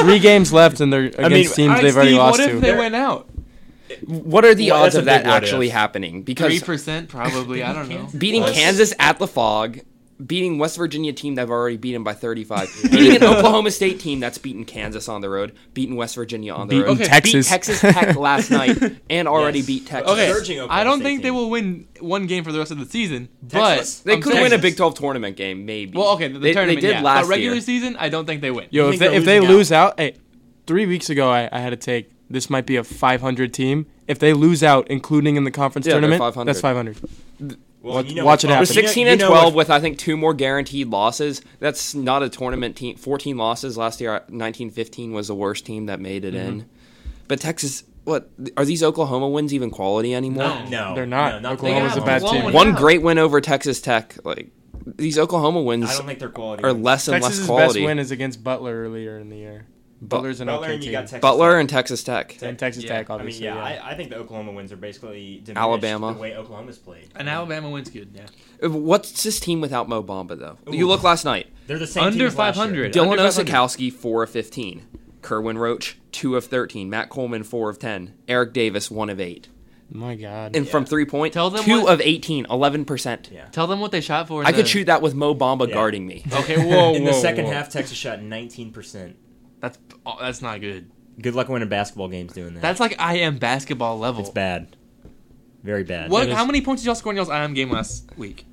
[0.00, 2.48] Three games left and they're against mean, teams All right, they've already Steve, lost what
[2.48, 2.60] if to.
[2.60, 3.28] they went out?
[4.06, 5.72] what are the Well, odds of that actually if.
[5.74, 6.12] happening?
[6.12, 7.62] Three Because percent, probably.
[7.62, 8.08] I don't know.
[8.16, 9.80] beating Let's- Kansas at the Phog,
[10.24, 14.38] beating West Virginia team they've already beaten by 35, beating an Oklahoma State team that's
[14.38, 17.46] beaten Kansas on the road, beating West Virginia on the Beaten road, Okay, Texas.
[17.46, 18.78] beat Texas Tech last night,
[19.10, 19.66] and already Yes.
[19.66, 20.12] beat Texas.
[20.12, 22.86] Okay, I don't State think they will win one game for the rest of the
[22.86, 24.00] season, Texas?
[24.00, 25.96] but They I'm could saying- win a Big 12 tournament game, maybe.
[25.98, 27.02] Well, okay, the, the they, tournament, they did yeah.
[27.02, 27.62] last but regular year.
[27.62, 28.66] season, I don't think they win.
[28.70, 29.56] Yo, if they, if they losing out?
[29.56, 30.16] lose out, hey,
[30.66, 33.86] three weeks ago I, I had to take this might be a 500 team.
[34.08, 36.46] If they lose out, including in the conference Yeah, tournament, 500.
[36.46, 37.58] that's 500.
[37.82, 38.60] Well, Watch- you know watch it happen.
[38.60, 41.42] With you 16 you and know 12 with I think two more guaranteed losses.
[41.58, 42.96] That's not a tournament team.
[42.96, 44.12] 14 losses last year.
[44.12, 46.60] 1915 was the worst team that made it in.
[46.60, 46.68] Mm-hmm.
[47.28, 50.44] But Texas, what are these Oklahoma wins even quality anymore?
[50.44, 51.34] No, no, They're not.
[51.42, 52.52] No, not Oklahoma's the a bad Oklahoma team.
[52.54, 52.76] One Yeah.
[52.76, 54.16] great win over Texas Tech.
[54.24, 54.50] Like
[54.86, 56.62] these Oklahoma wins I don't think they're quality.
[56.64, 57.80] are less and Texas's less quality.
[57.80, 59.66] best win is against Butler earlier in the year.
[60.08, 60.92] Butler's an Butler okay and you team.
[60.92, 61.60] got Texas Butler Tech.
[61.60, 62.42] and Texas Tech.
[62.42, 62.88] and Texas Yeah.
[62.90, 63.44] Tech, I mean, obviously.
[63.44, 63.82] yeah, yeah.
[63.84, 66.12] I, I think the Oklahoma wins are basically diminished Alabama.
[66.12, 67.08] the way Oklahoma's played.
[67.14, 68.10] And Alabama wins good.
[68.14, 68.26] Yeah.
[68.62, 70.58] Uh, what's this team without Mo Bamba though?
[70.70, 70.88] You Ooh.
[70.88, 71.46] look last night.
[71.68, 72.64] They're the same team Under as last year.
[72.90, 72.92] 500.
[72.92, 73.46] Dylan Under 500.
[73.46, 74.86] Osetkowski, 4 of 15.
[75.22, 76.90] Kerwin Roach, 2 of 13.
[76.90, 78.14] Matt Coleman, 4 of 10.
[78.26, 79.48] Eric Davis, 1 of 8.
[79.94, 80.56] My God.
[80.56, 83.30] And from three point, Tell them 2 what- of 18, 11%.
[83.30, 83.44] Yeah.
[83.52, 84.40] Tell them what they shot for.
[84.40, 85.74] in I could shoot that with Mo Bamba Yeah.
[85.74, 86.24] guarding me.
[86.32, 87.52] okay, whoa, In the whoa, second whoa.
[87.52, 89.14] half, Texas shot 19%.
[89.62, 90.90] That's oh, that's not good.
[91.20, 92.60] Good luck winning basketball games doing that.
[92.60, 94.20] That's like I am basketball level.
[94.20, 94.76] it's bad.
[95.62, 96.10] Very bad.
[96.10, 96.28] What?
[96.28, 98.44] How many points did y'all score in y'all's I am game last week?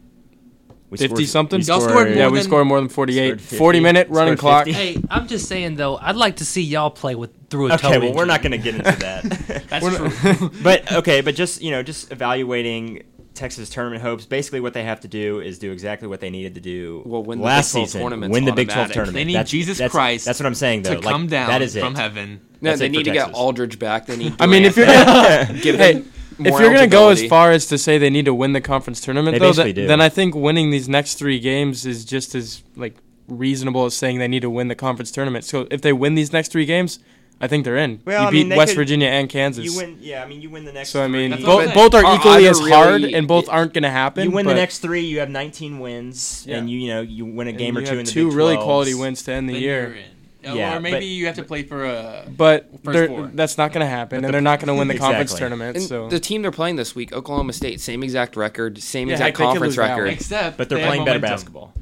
[0.92, 1.60] We 50 scored- something?
[1.60, 3.42] we Y'all scored more yeah, we scored more than 48.
[3.42, 3.58] 50.
[3.58, 4.68] 40 minute running clock.
[4.68, 7.90] Hey, I'm just saying though, I'd like to see y'all play with through a toe
[7.90, 9.24] Okay, well, we're not going to get into that.
[9.70, 10.50] That's true.
[10.64, 13.04] but okay, but just you know, just evaluating
[13.40, 14.26] Texas tournament hopes.
[14.26, 17.24] Basically, what they have to do is do exactly what they needed to do Well,
[17.24, 18.02] win the last Big 12 season.
[18.02, 19.16] tournament's Win the Big Twelve tournament.
[19.16, 20.96] They need That's- Jesus that's- Christ That's what I'm saying, though.
[20.96, 21.80] to Like, come down that is it.
[21.82, 22.42] from heaven.
[22.62, 23.38] No, That's they need to get Texas.
[23.38, 24.06] Aldridge back.
[24.06, 24.36] They need.
[24.40, 26.04] I mean, if you're gonna, Give hey,
[26.40, 29.00] if you're gonna go as far as to say they need to win the conference
[29.02, 29.88] tournament, They though, basically th- do.
[29.88, 32.96] then I think winning these next three games is just as like
[33.28, 35.46] reasonable as saying they need to win the conference tournament.
[35.46, 37.00] So if they win these next three games,
[37.42, 38.02] I think they're in.
[38.06, 39.64] Well, you I beat mean, they West could- Virginia and Kansas.
[39.66, 40.24] You win, yeah.
[40.24, 40.90] I mean, you win the next.
[40.90, 41.38] so I mean, three.
[41.44, 43.84] That's what I'm both, both are Are equally either as hard, and both aren't going
[43.84, 44.26] to happen.
[44.26, 46.58] You win the next three, you have 19 wins, Yeah.
[46.58, 48.28] and you you know you win a and game or two have in the two
[48.28, 48.64] Big really 12s.
[48.64, 49.82] quality wins to end the Then year.
[49.88, 50.58] you're in.
[50.58, 52.24] Yeah, or maybe but- you have to play for a.
[52.30, 53.30] But First four.
[53.34, 55.34] that's not going to happen, But and the- they're not going to win the conference
[55.34, 55.76] tournament.
[55.78, 59.14] And So the team they're playing this week, Oklahoma State, same exact record, same Yeah,
[59.16, 60.06] exact heck, they could conference record.
[60.06, 60.14] one.
[60.14, 61.74] Except, But they're they playing better basketball.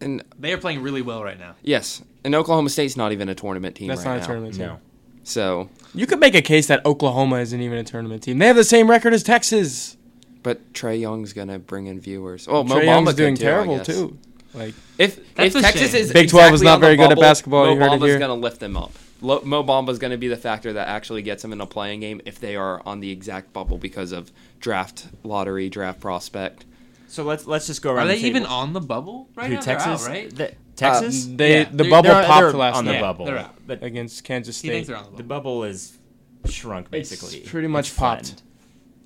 [0.00, 1.54] And They are playing really well right now.
[1.62, 4.22] yes, and Oklahoma State's not even a tournament team that's right not now.
[4.24, 4.66] a tournament team.
[4.66, 4.78] No.
[5.24, 8.38] So, You could make a case that Oklahoma isn't even a tournament team.
[8.38, 9.96] They have the same record as Texas.
[10.42, 12.46] but Trae Young's gonna bring in viewers.
[12.48, 14.16] Oh, Mo Trae Bamba Young's doing too, terrible too.
[14.54, 16.00] Like If That's if Texas shame.
[16.00, 18.16] is Big 12 is not on the very good at basketball, Mo you heard Bamba's
[18.18, 18.92] gonna lift them up.
[19.20, 22.22] Lo- Mo Bamba's gonna be the factor that actually gets them in a playing game
[22.24, 26.64] if they are on the exact bubble because of draft lottery, draft prospect.
[27.10, 28.06] So let's let's just go around.
[28.08, 28.18] The table.
[28.20, 29.60] Are they the even on the bubble right Who now?
[29.60, 30.04] Texas?
[30.04, 30.34] out, right?
[30.34, 31.26] The- Texas.
[31.26, 33.54] they Yeah, the they're- bubble they're, popped they're last on the night bubble, they're out.
[33.66, 34.74] but against Kansas He State.
[34.76, 35.60] thinks they're on the the bubble.
[35.60, 35.98] bubble is
[36.46, 37.38] shrunk basically.
[37.38, 38.20] It's pretty much It's popped.
[38.28, 38.42] flattened.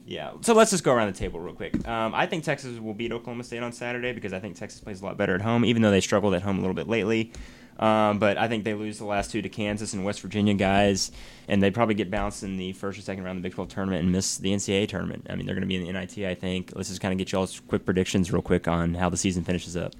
[0.06, 0.32] Yeah.
[0.42, 1.88] So let's just go around the table real quick.
[1.88, 5.00] Um, I think Texas will beat Oklahoma State on Saturday because I think Texas plays
[5.00, 7.32] a lot better at home, even though they struggled at home a little bit lately.
[7.78, 11.10] Um, but I think they lose the last two to Kansas and West Virginia guys,
[11.48, 13.68] and they probably get bounced in the first or second round of the Big 12
[13.68, 15.26] tournament and miss the NCAA tournament.
[15.28, 16.72] I mean, they're going to be in the NIT, I think.
[16.74, 19.76] Let's just kind of get y'all's quick predictions real quick on how the season finishes
[19.76, 19.94] up.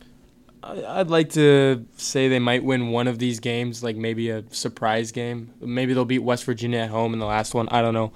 [0.63, 5.13] I'd like to say they might win one of these games, like maybe a surprise
[5.13, 5.53] game.
[5.61, 7.69] Maybe they'll beat West Virginia at home in the last one.
[7.69, 8.13] I don't know.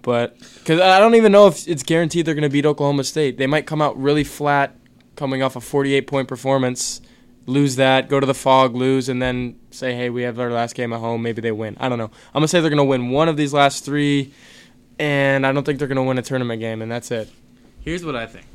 [0.00, 3.36] But because I don't even know if it's guaranteed they're going to beat Oklahoma State.
[3.36, 4.74] They might come out really flat,
[5.16, 7.01] coming off a 48 point performance,
[7.46, 10.74] lose that, go to the Phog, lose, and then say, hey, we have our last
[10.74, 11.22] game at home.
[11.22, 11.76] Maybe they win.
[11.80, 12.10] I don't know.
[12.34, 14.32] I'm going to say they're going to win one of these last three,
[14.98, 17.30] and I don't think they're going to win a tournament game, and that's it.
[17.84, 18.46] Here's what I think.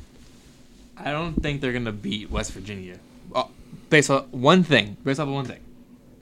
[0.96, 2.98] I don't think they're gonna beat West Virginia.
[3.34, 3.44] Uh,
[3.90, 4.96] based on one thing.
[5.04, 5.60] Based off of one thing.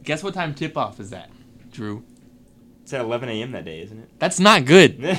[0.03, 1.31] Guess what time tip off is that,
[1.73, 2.05] Drew?
[2.83, 3.53] It's at 11 a.m.
[3.53, 4.09] that day, isn't it?
[4.21, 5.01] That's not good.
[5.01, 5.19] Dude,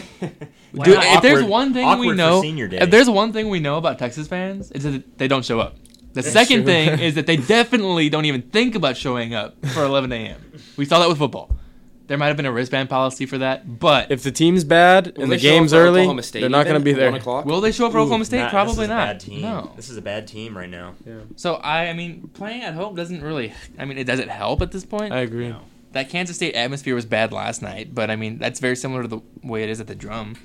[0.71, 1.15] not?
[1.17, 4.71] if there's one thing we know, if there's one thing we know about Texas fans,
[4.71, 5.75] it's that they don't show up.
[6.23, 6.65] The second true.
[6.65, 10.41] thing is that they definitely don't even think about showing up for 11 a.m.
[10.77, 11.55] We saw that with football.
[12.07, 15.23] There might have been a wristband policy for that, but If the team's bad Will
[15.23, 17.11] and the they show up game's early, State they're not going to be at there.
[17.11, 17.43] one o'clock?
[17.43, 18.37] will they show up for Oklahoma State?
[18.37, 19.03] Not- Probably this is not.
[19.03, 19.41] A bad team.
[19.41, 19.71] No.
[19.75, 20.95] This is a bad team right now.
[21.35, 23.51] So I, I mean, playing at home doesn't really.
[23.77, 25.11] I mean, it doesn't help at this point?
[25.11, 25.49] I agree.
[25.49, 25.63] No.
[25.91, 29.07] that Kansas State atmosphere was bad last night, but I mean that's very similar to
[29.09, 30.35] the way it is at the Drum.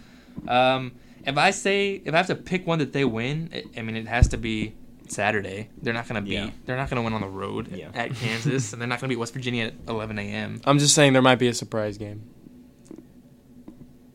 [0.48, 0.92] Um,
[1.24, 3.94] if I say if I have to pick one that they win, it, I mean
[3.94, 4.74] it has to be
[5.08, 5.68] Saturday.
[5.80, 6.34] They're not going to beat.
[6.34, 6.50] Yeah.
[6.66, 7.88] They're not going to win on the road Yeah.
[7.94, 10.60] at Kansas, and they're not going to beat West Virginia at 11 a.m.
[10.64, 12.22] I'm just saying there might be a surprise game.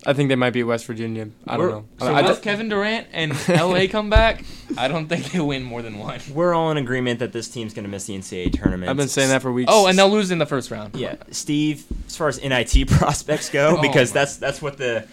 [0.06, 1.28] I think they might beat West Virginia.
[1.46, 1.86] I don't know.
[2.00, 4.46] So I, I don't- Kevin Durant and LA come back,
[4.78, 6.22] I don't think they win more than one.
[6.34, 8.90] We're all in agreement that this team's going to miss the NCAA tournament.
[8.90, 9.70] I've been saying that for weeks.
[9.74, 10.96] Oh, and they'll lose in the first round.
[10.96, 11.84] Yeah, Steve.
[12.08, 14.22] As far as NIT prospects go, Oh because my.
[14.22, 15.08] that's that's what the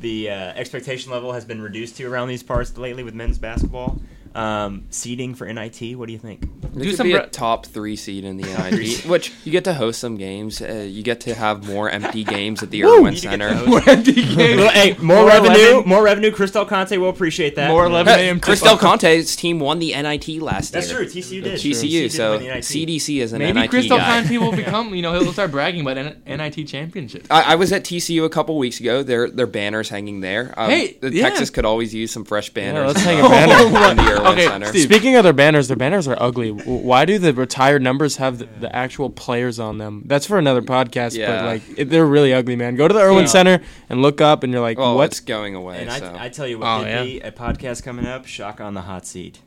[0.00, 4.00] the uh, expectation level has been reduced to around these parts lately with men's basketball.
[4.32, 5.96] Um, seeding for NIT.
[5.96, 6.44] What do you think?
[6.44, 9.50] It Do could some be bre- a top three seed in the NIT, which you
[9.50, 10.62] get to host some games.
[10.62, 13.54] Uh, you get to have more empty games at the Erwin You get to Center.
[13.54, 14.36] host- empty games.
[14.60, 16.30] Well, hey, more, More revenue, 11 more revenue.
[16.30, 17.68] Chris Del Conte will appreciate that.
[17.70, 18.38] More 11 Hey, a.m.
[18.38, 21.00] Chris Del Conte's team won the NIT last That's year.
[21.00, 21.22] That's true.
[21.22, 21.58] TCU did.
[21.58, 22.62] TCU, did so win the NIT.
[22.62, 24.20] CDC is an Maybe NIT Chris Del guy.
[24.22, 27.26] Conte will become, you know, he'll start bragging about N- NIT championships.
[27.32, 29.02] I, I was at TCU a couple weeks ago.
[29.02, 30.54] Their their banners hanging there.
[30.56, 31.28] Um, Hey, the yeah.
[31.28, 32.86] Texas could always use some fresh banners.
[32.86, 34.19] let's hang a uh, banner.
[34.20, 34.66] In Okay, Center.
[34.66, 34.82] Steve.
[34.84, 36.50] Speaking of their banners, their banners are ugly.
[36.50, 40.02] Why do the retired numbers have the, the actual players on them?
[40.06, 41.10] That's for another podcast.
[41.10, 41.44] But Yeah.
[41.44, 42.76] like, it, they're really ugly, man.
[42.76, 43.26] Go to the Erwin Yeah.
[43.26, 45.82] Center and look up, and you're like, Oh, what's going away.
[45.82, 46.06] And so.
[46.14, 47.02] I, I tell you what, Oh, could yeah.
[47.04, 48.26] be a podcast coming up.
[48.26, 49.40] Shock on the hot seat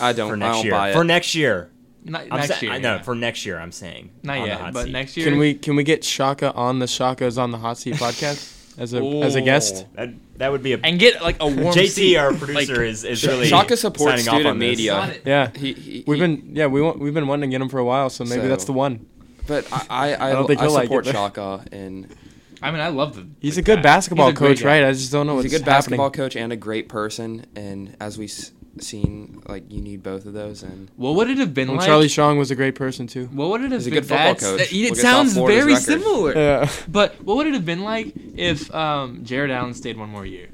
[0.00, 0.28] I don't.
[0.28, 0.72] for I next don't year.
[0.72, 0.92] buy it.
[0.94, 1.70] For next year.
[2.02, 2.72] Not, I'm next sa- year.
[2.72, 3.02] I know yeah.
[3.02, 3.58] for next year.
[3.58, 4.92] I'm saying Not yet, but seat.
[4.92, 5.28] next year.
[5.28, 8.94] Can we can we get Shaka on the Shaka's on the hot seat podcast as
[8.94, 9.86] a as a guest?
[9.94, 10.78] That, that would be a.
[10.82, 12.16] and get like a warm JT, seat.
[12.16, 14.94] our Like, producer, is, is really Shaka supports signing off student on media.
[14.94, 15.12] On.
[15.24, 17.68] Yeah, He, he, we've he- been yeah we want, we've been wanting to get him
[17.68, 19.06] for a while, so maybe So- that's the one.
[19.46, 21.12] but I I, I, I don't think I he'll like support it.
[21.12, 22.14] Shaka and
[22.62, 23.26] I mean, I love the.
[23.40, 23.82] He's the a good guy.
[23.82, 24.66] basketball a coach, guy.
[24.80, 24.84] right?
[24.84, 27.46] I just don't know what he's what's a good basketball coach and a great person.
[27.56, 28.30] And as we've
[28.78, 30.62] s- seen, like you need both of those.
[30.62, 31.86] And What would it have been Well, like?
[31.86, 33.26] Charlie Strong was a great person too.
[33.32, 33.94] what would it have He's a been?
[34.00, 34.58] good football coach.
[34.58, 35.82] that- it Look at sounds very record.
[35.82, 36.34] similar.
[36.36, 36.70] Yeah.
[36.88, 40.48] But what would it have been like if um, Jarrett Allen stayed one more year?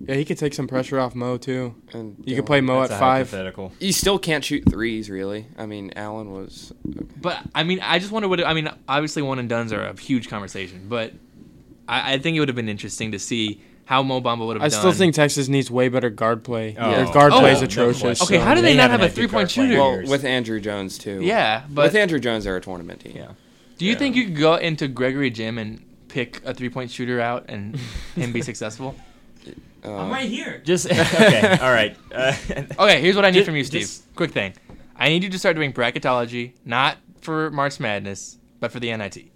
[0.00, 1.74] Yeah, he could take some pressure off Mo too.
[1.92, 3.26] and You could play Mo That's at a five.
[3.30, 3.72] hypothetical.
[3.78, 5.46] You still can't shoot threes, really.
[5.58, 6.72] I mean, Allen was.
[7.20, 8.40] But I mean, I just wonder what.
[8.40, 11.12] It, I mean, obviously one and dones are a huge conversation, but
[11.86, 14.62] I, I think it would have been interesting to see how Mo Bamba would have
[14.62, 14.78] I done.
[14.80, 16.76] still think Texas needs way better guard play.
[16.78, 16.90] Oh.
[16.90, 18.00] Their guard Oh, play is no atrocious.
[18.02, 18.24] question.
[18.26, 19.76] Okay, so- how do they, They not haven't a three point shooter?
[19.78, 21.20] Well, with Andrew Jones too.
[21.22, 23.14] yeah, but with Andrew Jones, they're a tournament team.
[23.16, 23.28] Yeah.
[23.78, 23.98] do you yeah.
[23.98, 27.76] think you could go into Gregory Gym and pick a three point shooter out and
[28.14, 28.94] him be successful?
[29.84, 30.60] Uh, I'm right here.
[30.64, 31.56] Just okay.
[31.62, 31.96] All right.
[32.12, 32.34] Uh,
[32.78, 33.82] Okay, here's what I need Ju- from you, Steve.
[33.82, 34.52] just- Quick thing.
[34.96, 39.30] I need you to start doing bracketology, not for March Madness, but for the NIT.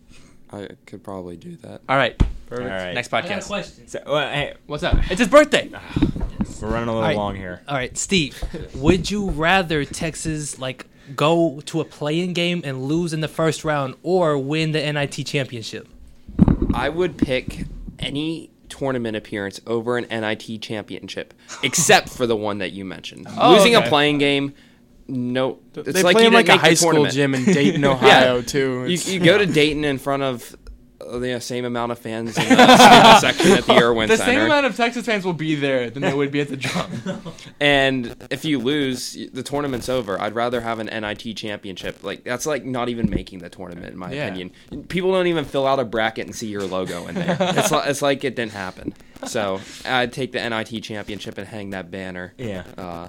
[0.52, 1.80] I could probably do that.
[1.88, 2.14] All right,
[2.50, 2.92] all right.
[2.94, 3.46] next I got a podcast.
[3.46, 3.88] question.
[3.88, 4.98] So, well, hey, What's up?
[5.10, 5.70] It's his birthday.
[5.74, 5.80] Ah,
[6.60, 7.16] we're running a little Alright.
[7.16, 7.62] long here.
[7.68, 8.42] All right, Steve.
[8.74, 10.86] would you rather Texas like
[11.16, 15.26] go to a play-in game and lose in the first round, or win the NIT
[15.26, 15.88] championship?
[16.74, 17.64] I would pick
[17.98, 23.26] any tournament appearance over an NIT championship, except for the one that you mentioned.
[23.38, 23.84] Oh, Losing okay.
[23.84, 24.54] a play-in game,
[25.08, 25.58] no.
[25.74, 27.14] It's they like play you in like a high school tournament.
[27.14, 28.86] gym in Dayton, Ohio, too.
[28.86, 30.56] You, you go to Dayton in front of
[31.00, 34.32] uh, the same amount of fans in the section at the Erwin The Center.
[34.32, 36.90] same amount of Texas fans will be there than there would be at the drum.
[37.60, 40.20] And if you lose, the tournament's over.
[40.20, 42.02] I'd rather have an NIT championship.
[42.02, 44.26] Like that's like not even making the tournament, in my Yeah.
[44.26, 44.50] opinion.
[44.88, 47.36] People don't even fill out a bracket and see your logo in there.
[47.40, 48.94] it's like, it's like it didn't happen.
[49.26, 52.64] So I'd take the NIT championship and hang that banner Yeah.
[52.76, 53.06] uh,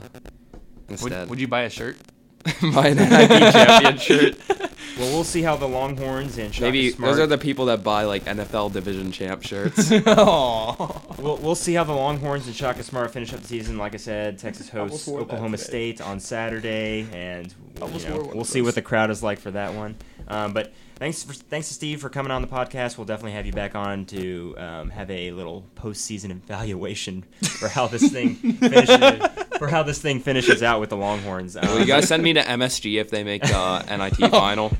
[0.94, 1.22] instead.
[1.22, 1.98] would, would you buy a shirt?
[2.62, 4.38] My NIT champion shirt.
[4.98, 7.14] Well, we'll see how the Longhorns and Shaka Maybe Smart.
[7.14, 9.90] those are the people that buy like NFL division champ shirts.
[9.90, 11.18] Aww.
[11.18, 13.80] We'll, we'll see how the Longhorns and Shaka Smart finish up the season.
[13.80, 15.58] Like I said, Texas hosts Oklahoma.
[15.58, 18.66] State on Saturday, and you know, we'll see those.
[18.68, 19.96] what the crowd is like for that one.
[20.28, 22.98] Um, but thanks for, thanks to Steve for coming on the podcast.
[22.98, 27.88] We'll definitely have you back on to um, have a little postseason evaluation for how
[27.88, 31.56] this thing finishes, for how this thing finishes out with the Longhorns.
[31.56, 34.76] Um, Will you guys send me to MSG if they make the NIT final?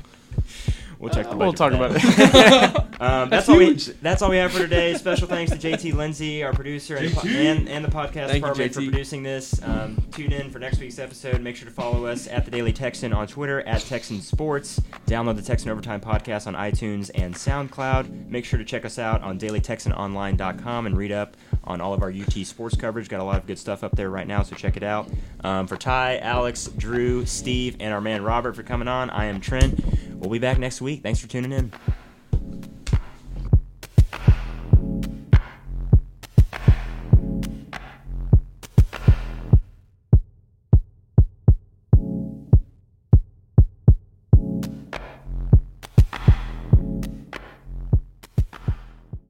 [0.98, 2.82] We'll check the We'll talk about it.
[3.04, 3.74] Um, that's all we.
[3.74, 4.94] That's all we have for today.
[4.94, 8.74] Special thanks to JT Lindsay, our producer, and, and, and the podcast Thank you, department
[8.74, 9.62] for producing this.
[9.62, 11.42] Um, tune in for next week's episode.
[11.42, 14.80] Make sure to follow us at the Daily Texan on Twitter at Texan Sports.
[15.06, 18.28] Download the Texan Overtime podcast on iTunes and SoundCloud.
[18.28, 22.10] Make sure to check us out on DailyTexanOnline.com and read up on all of our
[22.10, 23.08] UT sports coverage.
[23.10, 25.10] Got a lot of good stuff up there right now, so check it out.
[25.42, 29.40] Um, for Ty, Alex, Drew, Steve, and our man Robert for coming on, I am
[29.40, 29.78] Trent.
[30.14, 31.02] We'll be back next week.
[31.02, 31.72] Thanks for tuning in.